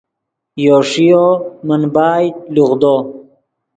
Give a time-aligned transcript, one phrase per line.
[0.63, 1.25] یو ݰیو
[1.67, 2.95] من بائے لوغدو